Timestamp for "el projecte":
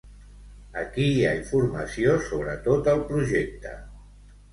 2.95-3.75